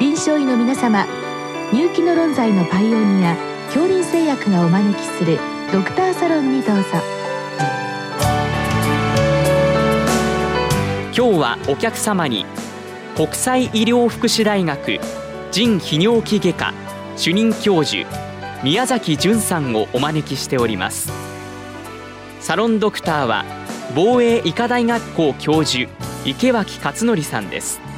[0.00, 1.04] 臨床医の皆様
[1.74, 5.38] 入気の論剤のパイオニア恐林製薬がお招きする
[5.70, 6.82] ドクターサロンにどうぞ。
[11.14, 12.46] 今日はお客様に
[13.14, 15.00] 国際医療福祉大学
[15.52, 16.74] 腎泌尿器外科
[17.18, 18.08] 主任教授
[18.64, 21.12] 宮崎淳さんをお招きしております。
[22.40, 23.44] サロンドクターは
[23.94, 25.90] 防衛医科大学校教授
[26.24, 27.89] 池脇勝則さんです。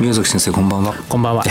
[0.00, 0.94] 宮崎先生こんばんは。
[1.10, 1.44] こんばんは。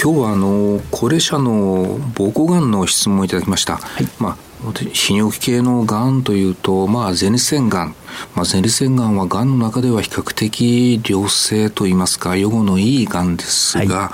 [0.00, 7.96] 今日はあの高齢者の膀胱がんの質問をいただきました、はい、まあ泌尿器系のがんというと、まあ、前立腺がん、
[8.34, 14.12] まあ、前立腺がんはがんの中では比較的良性といいますか予後のいいがんですが、は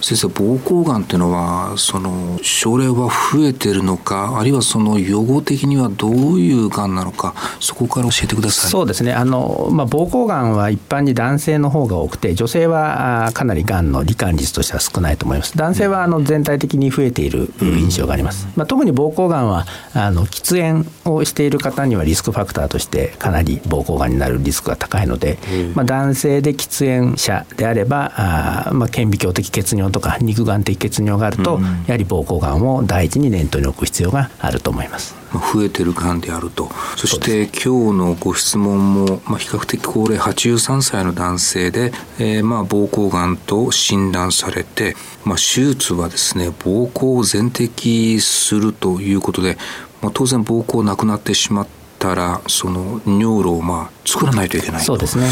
[0.00, 8.70] い、先生膀胱がんっていうのはその症例は増えてるのかあるいはその予後的にはどういうがんなのかそこから教えてください。
[8.70, 9.12] そうですね。
[9.12, 15.56] あの、まあ、膀胱がんは一般に男性の方が多くて女性はかなりがんの罹患率としては少ないと思います。
[15.56, 25.38] 男性はあの全体的に増えている印象があります、まあ、特に膀胱がんはあの喫煙をしている方にはリスクファクターとしてかなり膀胱がんになるリスクが高いので、
[25.74, 35.18] まあ、男性で喫煙者であればあ、まあ、顕微鏡的血尿とか肉眼的血尿があると、やはり膀胱がんを第一に念頭に置く必要があると思います。
[35.32, 36.70] 増えてるがんであると。
[36.96, 49.58] そして今日のご質問も、まあ、比較的高齢83歳の男性で、えー、まあ膀胱がんと診断されて、まあ、手術はですね膀胱を全摘するということで、
[50.00, 51.68] まあ、当然膀胱なくなってしまっ
[51.98, 55.28] たらその尿路をまあ作らないといけないそうですね。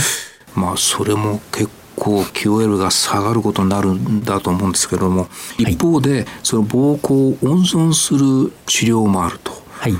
[0.55, 5.28] まあそれも結構 QOL が下がることになるんだと思うんですけども
[5.59, 9.53] 一方でその膀胱を温存する治療もあると。
[9.71, 9.94] はい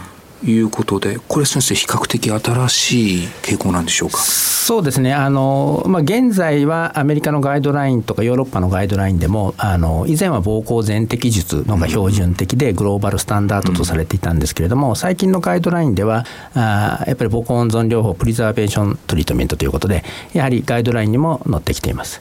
[0.45, 4.19] いうことで、これ先生、比較的新しい傾向なんでしょうか？
[4.19, 22.21] そうですね、あのまあ、現在はアメリカのガイドラインとかヨーロッパのガイドラインでも、あの以前は膀胱全摘術のが標準的で、グローバルスタンダードとされていたんですけれども、最近のガイドラインでは、あやっぱり膀胱温存療法、プリザーベーショントリートメントということで、やはりガイドラインにも載ってきています。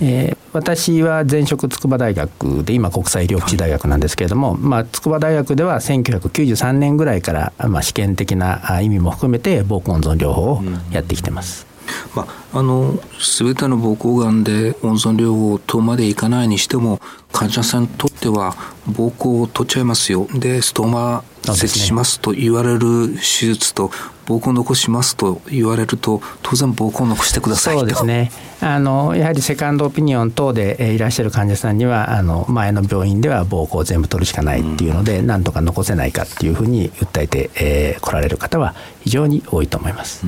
[0.00, 10.62] えー、私は前職筑波大学で、今、国際医療福祉大学なんですけれども、まあ、筑波大学では1993年ぐらいから、からまあ、試験的な意味も含めて、膀胱温存療法を
[10.92, 11.66] やってきてます。
[12.14, 12.98] まあ、あの
[13.38, 16.98] 全ての膀胱がんで温存療法とまでいかないにしても
[17.30, 18.52] 患者さんにとっては
[18.88, 23.90] 膀胱を取っちゃいますよでストーマ設置しますと言われる手術と
[24.26, 28.30] 膀胱残しますと言われると当然膀胱残してくださいそうですね。
[28.60, 40.24] あのやはりセカンドオピニオン等でいらっしゃる患者さんにはあの前の病院では膀胱を全部取るしかないっていうので、うん、なんとか残せないかっていうふうに訴えて、えー、来られる方は非常に多いと思います、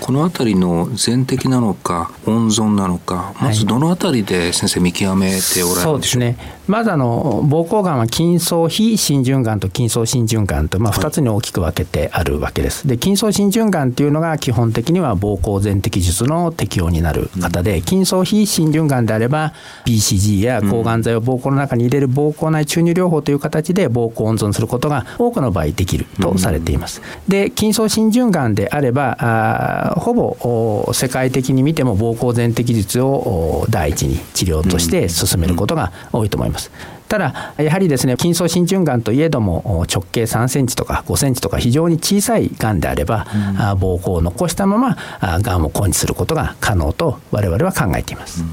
[0.00, 5.74] この辺りの全摘なのか温存なのかまずどの辺りで先生見極めておられるんでしょう？
[5.74, 6.58] か、はい、そうですね。
[6.68, 12.86] まずあの膀胱がんは筋層非浸潤がんと筋層浸潤がんと、まあ、2つに大きく分けてあるわけです。
[12.86, 19.54] で筋層浸潤がんっていうのが基本的には膀胱全摘術の適用になる方で、筋層非浸潤がんであれば
[19.86, 27.00] BCG や抗がん剤を膀胱の中に入れる膀胱内注入療法という形で膀胱を温存することが多くの場合できるとされています。
[27.26, 36.58] で筋層浸潤がんであればあほぼ世界的に見ても膀胱全摘術を第一に治療として進めることが多いと思います。
[36.58, 48.42] ますただやはりですね筋層浸潤がんといえども直径3センチとか5センチとか非常に小さいがんであれば、うん、膀胱を残したままがんを根治することが可能と我々は考えています。
[48.42, 48.48] うん、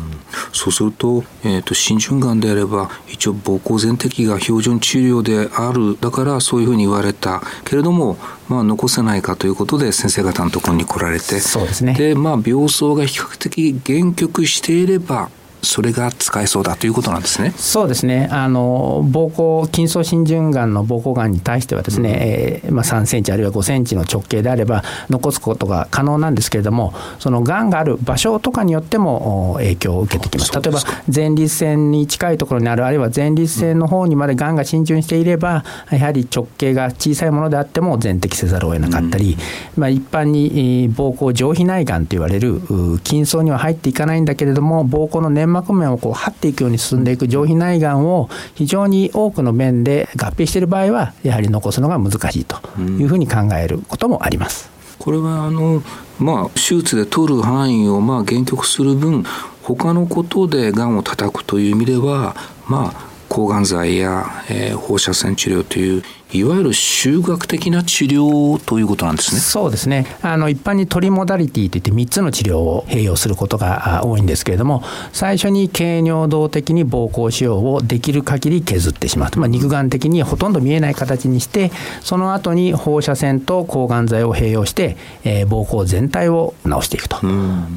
[0.54, 5.98] そうすると、えーと、浸潤がんであれば一応膀胱全摘が標準治療である。
[6.00, 7.42] だからそういうふうに言われた。
[7.66, 8.18] けれども、
[8.48, 11.40] まあ、残せないかということで先生方のところに来られて。
[11.40, 11.94] そうですね。
[11.94, 15.30] で、まあ、病巣が比較的限局していれば
[15.66, 17.52] それが使えそうだということなんですね。
[17.58, 18.30] そうですね。
[18.32, 30.54] あの膀胱筋層浸潤がんの膀胱がんに対してはですね、うん、えー、まあ3センチあるいは5センチの直径であれば残すことが可能なんですけれども、そのがんがある場所とかによっても影響を受けてきます。
[30.54, 30.80] 例えば
[31.14, 42.62] 前立腺に近いところにあるあるいは前立腺の方にまでがんが浸潤していれば、やはり直径が小さいものであっても全摘せざるを得なかったり、うん、まあ一般に膀胱上皮内がんと言われる
[43.04, 54.70] 筋層には入っていかないんだけれども膀胱の粘膜面をこう張っていくように進んでいく上皮内がんを非常に多くの面で合併している場合はやはり残すのが難しいというふうに考えることもあります。
[54.98, 55.84] これはあの、
[56.20, 59.24] まあ、手術で取る範囲をまあ限局する分
[59.62, 62.36] 他のことでがんを叩くという意味では
[62.68, 66.04] まあ抗がん剤や、えー、放射線治療という
[66.34, 69.40] いわゆる修学的な治療ということなんですね。
[69.40, 70.06] そうですね。
[70.22, 74.84] あの一般にトリモダリティといって3つの治療を併用することが多いんですけれども、
[75.14, 79.40] 最初に軽尿道的に膀胱腫瘍をできる限り削ってしまう。
[79.40, 87.18] まあ、肉眼的にほとんど見えない形にして、その後に放射線と抗がん剤を併用して、えー、膀胱全体を治していくと。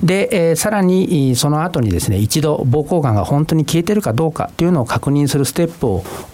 [0.03, 5.87] で、えー、さらにその後にですね、一度膀胱がんが本当に消えてるかどうかというのを確認するステップ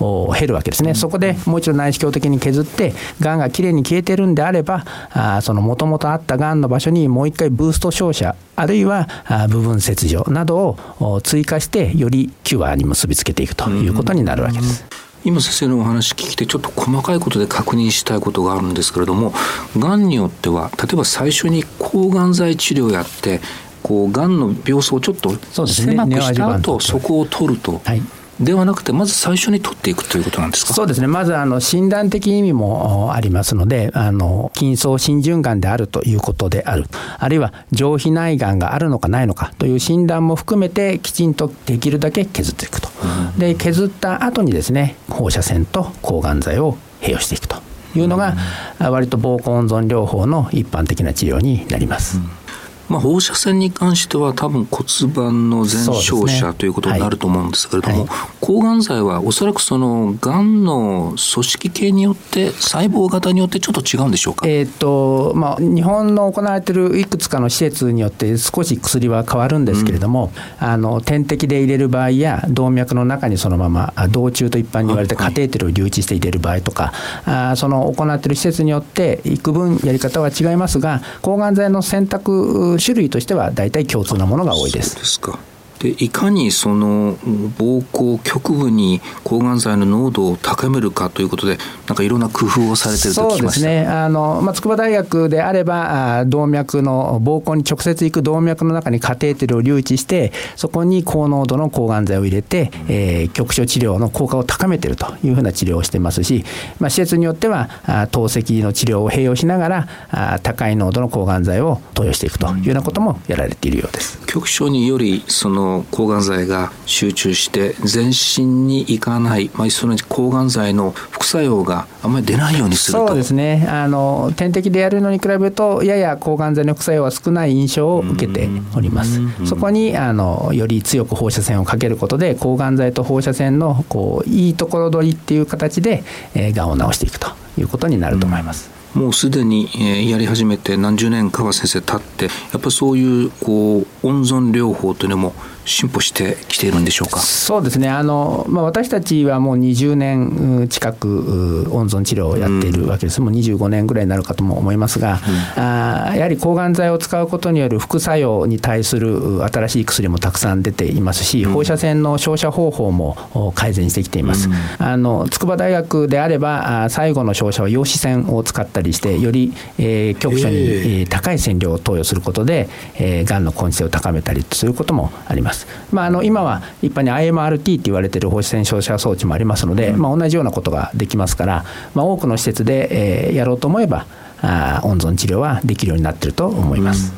[0.04, 0.94] を経るわけですね。
[0.94, 9.08] そこでもう一度内視鏡的に削ってがんがきれいに消えてるんであればあそのもともとあったがんの場所にもう一回ブースト照射あるいは
[9.48, 14.84] 部分切除などを追加してよりキュアに結びつけていくということになるわけです。
[15.24, 19.32] 今先生のお話聞いてちょっと細かいことで確認したいことがあるんですけれども
[19.78, 23.40] がんによっては例えば最初に抗がん剤治療をやって
[23.82, 25.30] こうがんの病巣をちょっと
[25.66, 27.80] 狭くした後そこを取ると。
[27.84, 28.02] はい
[28.40, 30.74] ではなくて、まず最初に取っていくということなんですか？
[30.74, 36.86] そうですね、まずあの診断的意味もありますので、あの筋層浸潤がんであるということである、
[37.18, 42.88] あるいは上皮内がんがあるのかないのかという診断も含めて、きちんとできるだけ削っていくと、
[43.32, 47.56] うん、で削った後にですね、放射線と抗がん剤を併用していくと
[47.94, 48.34] いうのが、
[48.80, 52.18] 割と膀胱温存療法の一般的な治療になります。
[52.18, 52.43] うん
[52.88, 58.06] まあ、放射線に関しては多分骨盤の全焼者、ということになると思うんですけれども、はい。
[58.06, 76.92] はい、抗がん剤はおそらくそのがんの組織系によって細胞型によってちょっと違うんでしょうか、えーとまあ、日本の行われているいくつかの施設によって少し薬は変わるんですけれども、うん、あの点滴で入れる場合や動脈の中にそのまま動中と一般に言われてカテーテルを留置して入れる場合とか、
[77.24, 84.96] はい、あその行っている施設によって幾分やり方は違いますが抗がん剤の選択種類としては大体共通なものが多いです。
[84.96, 85.38] ですか
[85.78, 106.44] でいかにその膀胱局部に抗がん剤の濃度を高めるかということでなんかいろんな工夫をされてると聞きましたそうですねあの、まあ、筑波大学であれば動脈の膀胱に直接行く動脈の中にカテーテルを留置してそこに高濃度の抗がん剤を入れて、えー、局所治療の効果を高めているというふうな治療をしてますし、
[106.78, 107.68] まあ、施設によっては
[108.10, 114.24] 透析の治療を併用しながらあ高い濃度の抗がん剤を投与していくというようなこともやられているようです。
[114.26, 123.08] 局所によりその抗がん剤が集中して全身にいかない、まあ、その抗がん剤の副作用があまり出ないようにすると。
[123.08, 123.66] そうですね。
[123.68, 129.20] あの点滴でやるのに比べるとやや抗がん剤の副作用は少ない印象を受けております。
[129.44, 137.28] そこにあのより強く放射線をかけることで抗がん剤と放射線のこういいところ取りっていう形で、えー、がんを治していくと
[137.58, 138.74] いうことになると思います。
[138.94, 145.34] もうすでに、えやり始めて何十年かは先生経ってやっぱそういうこう温存療法というのも
[145.64, 147.20] 進歩してきているんでしょうか？
[147.20, 147.88] そうですね。
[147.88, 155.20] あの、まあ、私たちはもう20年近く温存治療をやっているわけです、うん、もう25年ぐらいになるかとも思いますが、
[155.56, 175.53] うん、あやはり抗がん剤を使うことによる副作用に対する新しい薬もたくさん出ていますし、うん、放射線の照射方法も改善してきています、あの筑波大学であれば最後の照射は陽子線を使ったりしてより、えー、局所に、えー、高い線量を投与することで、えー、がんの根治性を高めたりすることもあります。。
[175.92, 184.06] まあ、あの今は一般に IMRT って言われてる放射線照射装置もありますので、まあ、同じようなことができますから、まあ、多くの施設で、えー、やろうと思えば
[184.42, 187.12] あ温存治療はできるようになってると思います。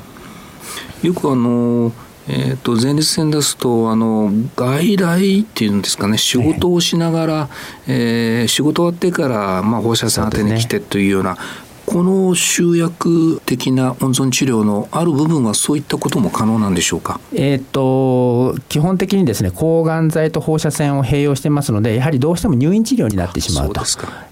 [1.02, 1.92] よくあの
[2.28, 7.48] えーと、前立腺ですとあの外来っていうんですかね仕事をしながら、
[7.86, 11.36] えー、仕事終わってから、まあ、放射線当てに来てというような
[11.86, 23.80] この集約的な温存治療のある部分はそういったことも可能なんでしょうか、えーと、基本的にですね抗がん剤と放射線を併用してますのでやはりどうしても入院治療になってしまうと。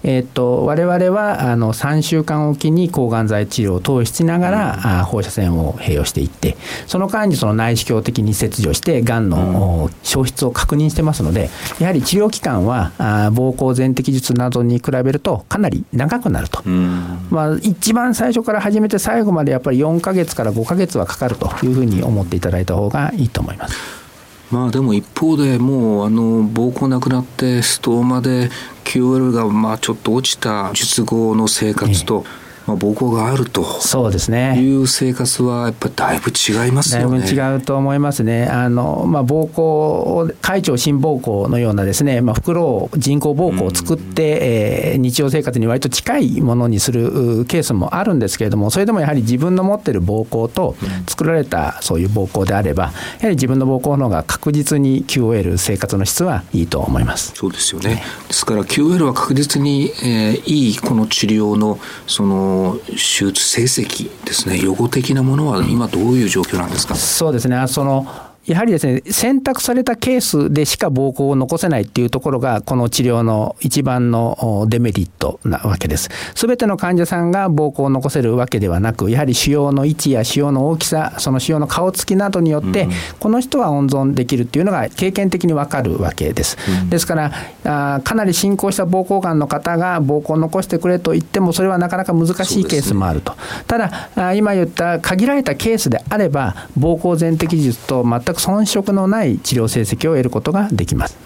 [0.02, 6.56] えーと、我々はあの3週間おきに抗がん剤治療を投与しながら、うん、放射線を併用していって
[6.86, 16.62] その間にその内視鏡的に切除してがんの消失を確認してますのでやはり治療期間はあ膀胱全摘術などに比べるとかなり長くなると。
[16.66, 17.28] うん。
[17.30, 24.04] まあ一番最初から始めて最後までやっぱり4か月から5か月はかかるというふうに思っていただいた方がいいと思います。
[24.50, 28.50] まあでも一方でもうあの膀胱なくなってストーマで
[28.84, 32.24] QL がまあちょっと落ちた術後の生活と、
[32.66, 37.20] まあ、膀胱があるとそうですねいう生活はやっぱりだいぶ違いますよね。
[37.20, 38.46] だいぶ違うと思いますね。
[38.46, 52.94] あのまあ、膀胱海腸心膀胱のようなですね、まあ、袋を人工膀胱を作って、うん、えー、日常生活に割と近いものにするケースもあるんですけれどもそれでもやはり自分の持っている膀胱と作られたそういう膀胱であればやは
[53.24, 57.32] り自分の膀胱の方が確実に QOL 生活の質はいいと思います。
[57.34, 58.02] そうですよね。
[58.28, 62.53] ですから QOL は確実に、えー、いいこの治療のその
[62.88, 62.96] 手
[63.26, 64.58] 術成績ですね。
[64.60, 66.94] 予後的なものは今どういう状況なんですか？
[66.94, 67.64] そうですね。
[67.68, 68.06] その
[68.46, 76.10] やはりですね、選択されたケースでしか膀胱を残せないっていうところが、この治療の一番のデメリットなわけです。
[76.34, 86.58] すべての患者さんが膀胱を残せるわけではなく、やはり腫瘍の位置や腫瘍の大きさ、その腫瘍の顔つきなどによって、この人は温存できるっていうのが経験的にわかるわけです。
[86.90, 87.32] ですから
[87.64, 93.32] あ、かなり進行した膀胱がんの方が膀胱を残してくれと言っても、それはなかなか難しいケースもあると。
[93.66, 101.16] ただ、今言った限られたケースであれば、膀胱全摘術と全くく遜色のない治療成績を得ることができます。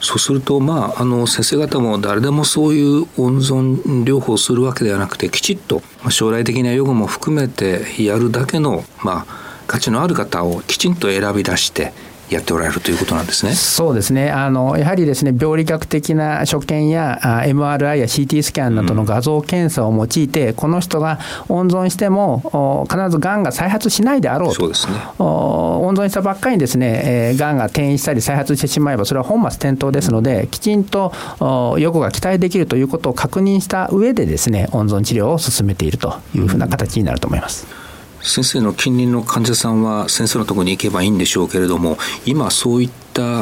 [0.00, 11.92] そうすると、まあ、あの先生方も誰でもそういう温存療法をするわけではなくてきちっと将来的な予後も含めてやるだけの、まあ、価値のある方をきちんと選び出して
[12.30, 13.52] やっておられるということなんですね。
[13.52, 14.30] そうですね。
[14.30, 21.18] あのやはりですね病理学的な所見や MRI や CT スキャンなどの画像検査を用いて、うん、この人が
[21.48, 24.72] 温存しても必ずがんが再発しないであろうと。
[24.74, 24.98] そうね。
[25.18, 31.12] 温存したばっかりにですね、がんが転移したり再発してしまえばそれは本末転倒ですので、きちんと
[31.78, 37.66] 予後が期待できるということを確認した上でですね温存治療を進めているというふうな形になると思います。
[37.84, 37.89] うん
[38.22, 41.96] 先生の近隣の患者さんは先生のところに行けばいいんでしょうけれども
[42.26, 43.40] 今そういった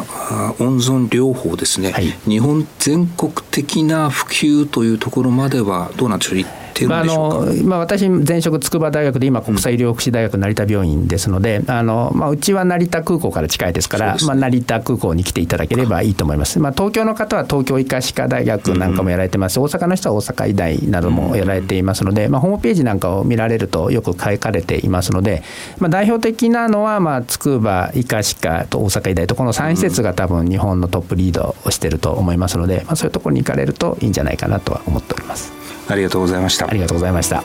[0.60, 6.46] 温存療法ですね、はい、日本全国的な普及というところまではどうなんでしょう？
[6.78, 16.58] てるんでしょうあ、あのまあ、私、前職、筑波大学で、今、国際医療福祉大学成田病院ですので、あのまあ、うちは成田空港から近いですから、ね、まあ、成田空港に来ていただければいいと思います。
[16.58, 25.42] まあ、東京の方は東京医科歯科大学なんかもやられてます、うん、大阪の人は大阪医大などもやられていますので、まあ、ホームページなんかを見られるとよく書かれていますので、
[25.78, 35.67] まあ、代表的なのは、まあ、筑波医科歯科と大阪医大と、この3施設が多分日本のトップリードをしていると思いますので、まあ、そういうところに行かれるといいんじゃないかなとは思っております。
[35.88, 36.68] ありがとうございました。
[36.68, 37.42] ありがとうございました。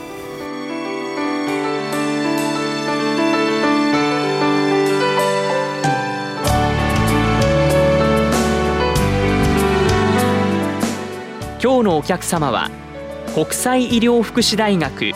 [11.62, 12.70] 今日のお客様は
[13.34, 15.12] 国際医療福祉大学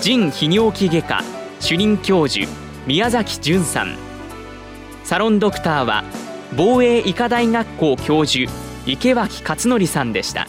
[0.00, 1.22] 腎泌尿器外科
[1.60, 2.46] 主任教授
[2.86, 3.96] 宮崎淳さん。
[5.04, 6.02] サロンドクターは
[6.56, 8.50] 防衛医科大学校教授
[8.86, 10.48] 池脇勝則さんでした。